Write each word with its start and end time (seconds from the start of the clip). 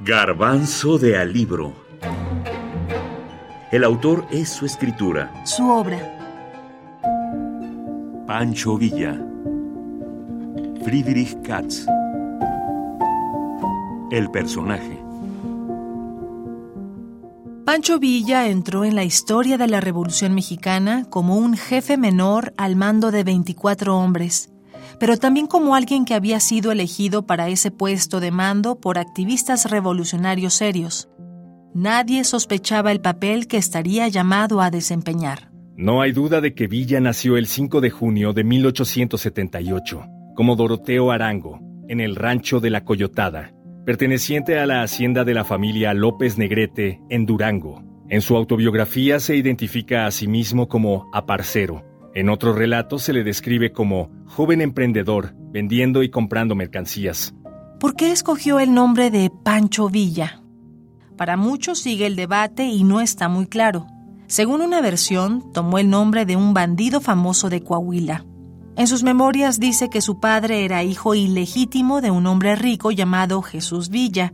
Garbanzo 0.00 0.98
de 0.98 1.16
Alibro. 1.16 1.72
El 3.72 3.82
autor 3.82 4.26
es 4.30 4.50
su 4.50 4.66
escritura. 4.66 5.32
Su 5.46 5.70
obra. 5.70 5.98
Pancho 8.26 8.76
Villa. 8.76 9.18
Friedrich 10.84 11.40
Katz. 11.40 11.86
El 14.10 14.30
personaje. 14.30 15.02
Pancho 17.64 17.98
Villa 17.98 18.48
entró 18.48 18.84
en 18.84 18.94
la 18.96 19.04
historia 19.04 19.56
de 19.56 19.66
la 19.66 19.80
Revolución 19.80 20.34
Mexicana 20.34 21.06
como 21.08 21.38
un 21.38 21.56
jefe 21.56 21.96
menor 21.96 22.52
al 22.58 22.76
mando 22.76 23.10
de 23.10 23.24
24 23.24 23.96
hombres 23.96 24.50
pero 24.98 25.16
también 25.16 25.46
como 25.46 25.74
alguien 25.74 26.04
que 26.04 26.14
había 26.14 26.40
sido 26.40 26.72
elegido 26.72 27.26
para 27.26 27.48
ese 27.48 27.70
puesto 27.70 28.20
de 28.20 28.30
mando 28.30 28.80
por 28.80 28.98
activistas 28.98 29.70
revolucionarios 29.70 30.54
serios. 30.54 31.08
Nadie 31.74 32.24
sospechaba 32.24 32.90
el 32.90 33.00
papel 33.00 33.46
que 33.48 33.58
estaría 33.58 34.08
llamado 34.08 34.60
a 34.62 34.70
desempeñar. 34.70 35.50
No 35.76 36.00
hay 36.00 36.12
duda 36.12 36.40
de 36.40 36.54
que 36.54 36.68
Villa 36.68 37.00
nació 37.00 37.36
el 37.36 37.46
5 37.46 37.82
de 37.82 37.90
junio 37.90 38.32
de 38.32 38.44
1878, 38.44 40.06
como 40.34 40.56
Doroteo 40.56 41.10
Arango, 41.10 41.60
en 41.88 42.00
el 42.00 42.16
rancho 42.16 42.60
de 42.60 42.70
la 42.70 42.82
Coyotada, 42.82 43.52
perteneciente 43.84 44.58
a 44.58 44.64
la 44.64 44.82
hacienda 44.82 45.24
de 45.24 45.34
la 45.34 45.44
familia 45.44 45.92
López 45.92 46.38
Negrete 46.38 47.00
en 47.10 47.26
Durango. 47.26 47.82
En 48.08 48.22
su 48.22 48.36
autobiografía 48.36 49.20
se 49.20 49.36
identifica 49.36 50.06
a 50.06 50.10
sí 50.12 50.28
mismo 50.28 50.68
como 50.68 51.10
aparcero, 51.12 51.84
en 52.16 52.30
otro 52.30 52.54
relato 52.54 52.98
se 52.98 53.12
le 53.12 53.22
describe 53.24 53.72
como 53.72 54.10
joven 54.24 54.62
emprendedor, 54.62 55.34
vendiendo 55.52 56.02
y 56.02 56.08
comprando 56.08 56.54
mercancías. 56.54 57.34
¿Por 57.78 57.94
qué 57.94 58.10
escogió 58.10 58.58
el 58.58 58.72
nombre 58.72 59.10
de 59.10 59.30
Pancho 59.44 59.90
Villa? 59.90 60.40
Para 61.18 61.36
muchos 61.36 61.78
sigue 61.78 62.06
el 62.06 62.16
debate 62.16 62.64
y 62.64 62.84
no 62.84 63.02
está 63.02 63.28
muy 63.28 63.46
claro. 63.46 63.86
Según 64.28 64.62
una 64.62 64.80
versión, 64.80 65.52
tomó 65.52 65.78
el 65.78 65.90
nombre 65.90 66.24
de 66.24 66.36
un 66.36 66.54
bandido 66.54 67.02
famoso 67.02 67.50
de 67.50 67.60
Coahuila. 67.60 68.24
En 68.76 68.86
sus 68.86 69.02
memorias 69.02 69.60
dice 69.60 69.90
que 69.90 70.00
su 70.00 70.18
padre 70.18 70.64
era 70.64 70.82
hijo 70.82 71.14
ilegítimo 71.14 72.00
de 72.00 72.10
un 72.10 72.26
hombre 72.26 72.56
rico 72.56 72.92
llamado 72.92 73.42
Jesús 73.42 73.90
Villa 73.90 74.32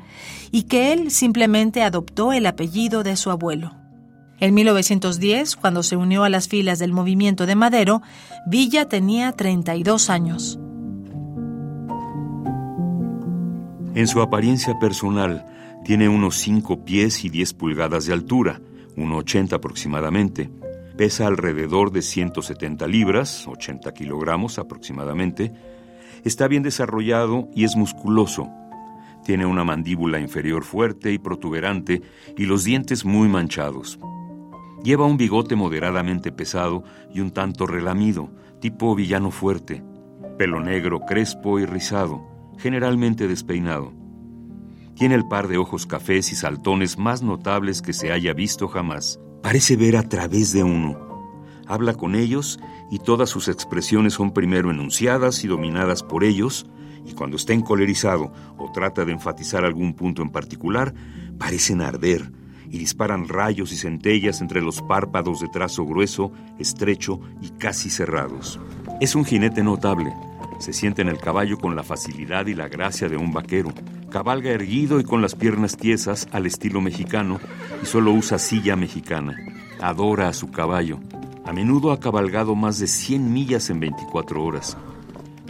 y 0.52 0.64
que 0.64 0.92
él 0.92 1.10
simplemente 1.10 1.82
adoptó 1.82 2.32
el 2.32 2.46
apellido 2.46 3.02
de 3.02 3.16
su 3.16 3.32
abuelo. 3.32 3.81
En 4.42 4.54
1910, 4.54 5.54
cuando 5.54 5.84
se 5.84 5.94
unió 5.94 6.24
a 6.24 6.28
las 6.28 6.48
filas 6.48 6.80
del 6.80 6.92
movimiento 6.92 7.46
de 7.46 7.54
Madero, 7.54 8.02
Villa 8.44 8.88
tenía 8.88 9.30
32 9.30 10.10
años. 10.10 10.58
En 13.94 14.08
su 14.08 14.20
apariencia 14.20 14.76
personal, 14.80 15.46
tiene 15.84 16.08
unos 16.08 16.38
5 16.38 16.84
pies 16.84 17.24
y 17.24 17.28
10 17.28 17.54
pulgadas 17.54 18.06
de 18.06 18.14
altura, 18.14 18.60
1,80 18.96 19.52
aproximadamente. 19.52 20.50
Pesa 20.96 21.28
alrededor 21.28 21.92
de 21.92 22.02
170 22.02 22.88
libras, 22.88 23.46
80 23.46 23.94
kilogramos 23.94 24.58
aproximadamente. 24.58 25.52
Está 26.24 26.48
bien 26.48 26.64
desarrollado 26.64 27.48
y 27.54 27.62
es 27.62 27.76
musculoso. 27.76 28.50
Tiene 29.24 29.46
una 29.46 29.62
mandíbula 29.62 30.18
inferior 30.18 30.64
fuerte 30.64 31.12
y 31.12 31.18
protuberante 31.18 32.02
y 32.36 32.46
los 32.46 32.64
dientes 32.64 33.04
muy 33.04 33.28
manchados. 33.28 34.00
Lleva 34.82 35.06
un 35.06 35.16
bigote 35.16 35.54
moderadamente 35.54 36.32
pesado 36.32 36.82
y 37.14 37.20
un 37.20 37.30
tanto 37.30 37.66
relamido, 37.66 38.30
tipo 38.60 38.94
villano 38.96 39.30
fuerte, 39.30 39.82
pelo 40.38 40.60
negro 40.60 41.00
crespo 41.06 41.60
y 41.60 41.66
rizado, 41.66 42.26
generalmente 42.58 43.28
despeinado. 43.28 43.92
Tiene 44.96 45.14
el 45.14 45.26
par 45.26 45.46
de 45.46 45.56
ojos 45.56 45.86
cafés 45.86 46.32
y 46.32 46.34
saltones 46.34 46.98
más 46.98 47.22
notables 47.22 47.80
que 47.80 47.92
se 47.92 48.12
haya 48.12 48.34
visto 48.34 48.66
jamás. 48.66 49.20
Parece 49.40 49.76
ver 49.76 49.96
a 49.96 50.08
través 50.08 50.52
de 50.52 50.64
uno. 50.64 50.98
Habla 51.66 51.94
con 51.94 52.16
ellos 52.16 52.58
y 52.90 52.98
todas 52.98 53.30
sus 53.30 53.48
expresiones 53.48 54.14
son 54.14 54.32
primero 54.32 54.70
enunciadas 54.70 55.44
y 55.44 55.48
dominadas 55.48 56.02
por 56.02 56.24
ellos, 56.24 56.66
y 57.04 57.12
cuando 57.12 57.36
está 57.36 57.52
encolerizado 57.52 58.32
o 58.58 58.70
trata 58.72 59.04
de 59.04 59.12
enfatizar 59.12 59.64
algún 59.64 59.94
punto 59.94 60.22
en 60.22 60.30
particular, 60.30 60.92
parecen 61.38 61.80
arder, 61.80 62.30
y 62.72 62.78
disparan 62.78 63.28
rayos 63.28 63.70
y 63.70 63.76
centellas 63.76 64.40
entre 64.40 64.62
los 64.62 64.80
párpados 64.80 65.40
de 65.40 65.48
trazo 65.48 65.84
grueso, 65.84 66.32
estrecho 66.58 67.20
y 67.42 67.50
casi 67.50 67.90
cerrados. 67.90 68.58
Es 68.98 69.14
un 69.14 69.26
jinete 69.26 69.62
notable. 69.62 70.10
Se 70.58 70.72
siente 70.72 71.02
en 71.02 71.08
el 71.08 71.18
caballo 71.18 71.58
con 71.58 71.76
la 71.76 71.82
facilidad 71.82 72.46
y 72.46 72.54
la 72.54 72.68
gracia 72.68 73.10
de 73.10 73.18
un 73.18 73.30
vaquero. 73.30 73.74
Cabalga 74.10 74.50
erguido 74.50 75.00
y 75.00 75.04
con 75.04 75.20
las 75.20 75.34
piernas 75.34 75.76
tiesas 75.76 76.28
al 76.32 76.46
estilo 76.46 76.80
mexicano 76.80 77.40
y 77.82 77.86
solo 77.86 78.10
usa 78.12 78.38
silla 78.38 78.74
mexicana. 78.74 79.36
Adora 79.82 80.28
a 80.28 80.32
su 80.32 80.50
caballo. 80.50 80.98
A 81.44 81.52
menudo 81.52 81.92
ha 81.92 82.00
cabalgado 82.00 82.54
más 82.54 82.78
de 82.78 82.86
100 82.86 83.32
millas 83.34 83.68
en 83.68 83.80
24 83.80 84.42
horas. 84.42 84.78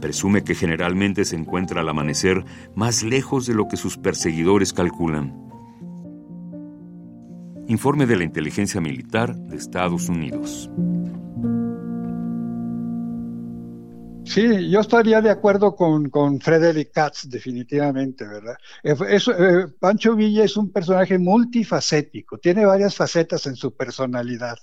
Presume 0.01 0.43
que 0.43 0.57
generalmente 0.57 1.25
se 1.25 1.37
encuentra 1.37 1.83
al 1.83 1.89
amanecer 1.89 2.45
más 2.75 3.05
lejos 3.05 3.47
de 3.47 3.55
lo 3.55 3.69
que 3.69 3.77
sus 3.77 3.97
perseguidores 3.97 4.73
calculan. 4.73 5.52
Informe 7.73 8.05
de 8.05 8.17
la 8.17 8.25
Inteligencia 8.25 8.83
Militar 8.83 9.35
de 9.35 9.57
Estados 9.57 10.11
Unidos. 10.11 10.71
Sí, 14.27 14.71
yo 14.71 14.81
estaría 14.81 15.23
de 15.23 15.31
acuerdo 15.31 15.75
con, 15.75 16.11
con 16.11 16.39
Frederick 16.39 16.93
Katz, 16.93 17.31
definitivamente, 17.31 18.27
¿verdad? 18.27 18.57
Eh, 18.83 18.95
eh, 19.09 19.67
Pancho 19.81 20.15
Villa 20.15 20.45
es 20.45 20.59
un 20.59 20.71
personaje 20.71 21.19
multifacético, 21.19 22.37
tiene 22.37 22.67
varias 22.67 22.95
facetas 22.95 23.47
en 23.47 23.57
su 23.57 23.75
personalidad. 23.75 24.59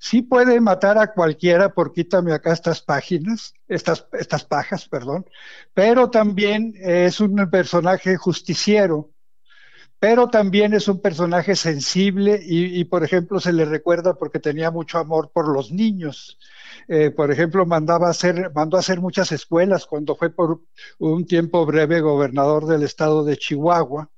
Sí 0.00 0.22
puede 0.22 0.58
matar 0.58 0.96
a 0.96 1.12
cualquiera 1.12 1.74
por 1.74 1.92
quítame 1.92 2.32
acá 2.32 2.54
estas 2.54 2.80
páginas, 2.80 3.52
estas, 3.68 4.06
estas 4.12 4.44
pajas, 4.44 4.88
perdón, 4.88 5.26
pero 5.74 6.08
también 6.08 6.72
es 6.76 7.20
un 7.20 7.36
personaje 7.50 8.16
justiciero, 8.16 9.13
pero 10.04 10.28
también 10.28 10.74
es 10.74 10.86
un 10.86 11.00
personaje 11.00 11.56
sensible 11.56 12.38
y, 12.44 12.84
por 12.84 13.04
ejemplo, 13.04 13.40
se 13.40 13.54
le 13.54 13.64
recuerda 13.64 14.12
porque 14.12 14.38
tenía 14.38 14.70
mucho 14.70 14.98
amor 14.98 15.30
por 15.32 15.48
los 15.48 15.72
niños. 15.72 16.38
Eh, 16.88 17.10
por 17.10 17.30
ejemplo, 17.32 17.64
mandaba 17.64 18.10
hacer, 18.10 18.52
mandó 18.54 18.76
a 18.76 18.80
hacer 18.80 19.00
muchas 19.00 19.32
escuelas 19.32 19.86
cuando 19.86 20.14
fue 20.14 20.28
por 20.28 20.60
un 20.98 21.26
tiempo 21.26 21.64
breve 21.64 22.02
gobernador 22.02 22.66
del 22.66 22.82
estado 22.82 23.24
de 23.24 23.38
Chihuahua, 23.38 24.10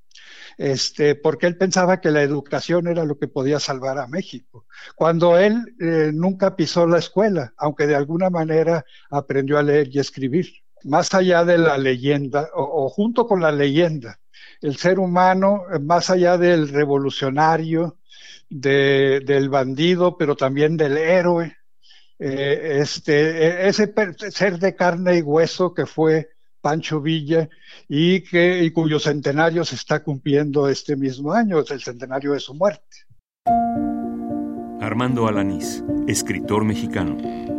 este, 0.59 1.15
porque 1.15 1.47
él 1.47 1.57
pensaba 1.57 2.01
que 2.01 2.11
la 2.11 2.23
educación 2.25 2.89
era 2.89 3.05
lo 3.05 3.17
que 3.17 3.29
podía 3.29 3.61
salvar 3.61 4.01
a 4.01 4.09
México, 4.09 4.67
cuando 4.97 5.39
él 5.39 5.77
eh, 5.79 6.11
nunca 6.13 6.57
pisó 6.57 6.89
la 6.89 6.99
escuela, 6.99 7.55
aunque 7.59 7.87
de 7.87 7.95
alguna 7.95 8.29
manera 8.29 8.85
aprendió 9.09 9.57
a 9.57 9.63
leer 9.63 9.87
y 9.93 10.01
escribir, 10.01 10.49
más 10.83 11.15
allá 11.15 11.45
de 11.45 11.59
la 11.59 11.79
leyenda 11.79 12.49
o 12.55 12.89
junto 12.89 13.29
con 13.29 13.41
la 13.41 13.53
leyenda 13.53 14.19
el 14.61 14.77
ser 14.77 14.99
humano, 14.99 15.63
eh, 15.73 15.79
más 15.79 16.11
allá 16.11 16.39
del 16.39 16.69
revolucionario, 16.69 17.99
del 18.49 19.49
bandido, 19.49 20.17
pero 20.17 20.37
también 20.37 20.77
del 20.77 20.97
héroe, 20.97 21.57
eh, 22.19 22.79
este, 22.81 23.65
e, 23.65 23.69
ese 23.69 23.93
ser 24.31 24.59
de 24.59 24.75
carne 24.75 25.19
y 25.19 25.23
hueso 25.23 25.75
que 25.75 25.85
fue 25.85 26.31
Pancho 26.61 27.01
Villa 27.01 27.49
y, 27.89 28.23
que, 28.23 28.63
y 28.63 28.71
cuyo 28.71 28.99
centenario 28.99 29.65
se 29.65 29.75
está 29.75 30.03
cumpliendo 30.03 30.69
este 30.69 30.97
mismo 30.97 31.33
año, 31.33 31.61
es 31.61 31.71
el 31.71 31.83
centenario 31.83 32.33
de 32.33 32.41
su 32.41 32.55
muerte. 32.55 33.05
Armando 34.81 35.27
Alanís, 35.27 35.85
escritor 36.07 36.65
mexicano. 36.65 37.56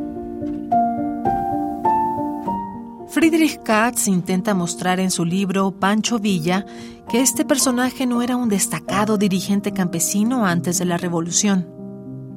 Friedrich 3.10 3.64
Katz 3.64 4.08
intenta 4.08 4.54
mostrar 4.54 5.00
en 5.00 5.12
su 5.12 5.24
libro 5.24 5.72
Pancho 5.72 6.20
Villa 6.20 6.66
que 7.10 7.22
este 7.22 7.46
personaje 7.46 8.06
no 8.06 8.22
era 8.22 8.36
un 8.36 8.50
destacado 8.50 9.18
dirigente 9.18 9.72
campesino 9.72 10.46
antes 10.46 10.78
de 10.78 10.86
la 10.86 10.98
Revolución. 10.98 11.68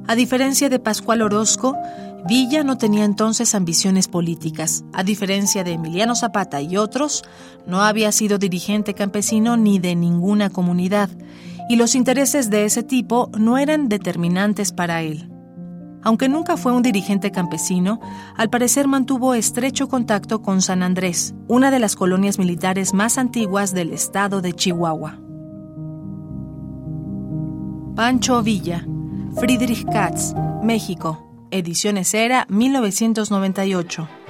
A 0.07 0.15
diferencia 0.15 0.69
de 0.69 0.79
Pascual 0.79 1.23
Orozco, 1.23 1.77
Villa 2.25 2.63
no 2.63 2.77
tenía 2.77 3.03
entonces 3.03 3.53
ambiciones 3.53 4.07
políticas. 4.07 4.85
A 4.93 5.03
diferencia 5.03 5.65
de 5.65 5.73
Emiliano 5.73 6.15
Zapata 6.15 6.61
y 6.61 6.77
otros, 6.77 7.23
no 7.67 7.81
había 7.81 8.13
sido 8.13 8.37
dirigente 8.37 8.93
campesino 8.93 9.57
ni 9.57 9.77
de 9.77 9.95
ninguna 9.95 10.49
comunidad, 10.49 11.09
y 11.67 11.75
los 11.75 11.95
intereses 11.95 12.49
de 12.49 12.63
ese 12.63 12.81
tipo 12.81 13.29
no 13.37 13.57
eran 13.57 13.89
determinantes 13.89 14.71
para 14.71 15.01
él. 15.01 15.30
Aunque 16.03 16.29
nunca 16.29 16.57
fue 16.57 16.71
un 16.71 16.81
dirigente 16.81 17.31
campesino, 17.31 17.99
al 18.35 18.49
parecer 18.49 18.87
mantuvo 18.87 19.33
estrecho 19.33 19.87
contacto 19.87 20.41
con 20.41 20.61
San 20.61 20.83
Andrés, 20.83 21.35
una 21.47 21.69
de 21.71 21.79
las 21.79 21.95
colonias 21.95 22.39
militares 22.39 22.93
más 22.93 23.17
antiguas 23.17 23.73
del 23.73 23.91
estado 23.93 24.41
de 24.41 24.53
Chihuahua. 24.53 25.19
Pancho 27.95 28.41
Villa, 28.41 28.85
Friedrich 29.35 29.85
Katz, 29.85 30.33
México, 30.63 31.47
Ediciones 31.51 32.13
Era, 32.13 32.47
1998. 32.49 34.20